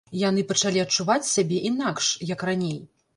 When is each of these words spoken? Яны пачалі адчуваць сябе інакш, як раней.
Яны 0.19 0.43
пачалі 0.51 0.79
адчуваць 0.83 1.31
сябе 1.33 1.59
інакш, 1.69 2.09
як 2.33 2.47
раней. 2.51 2.81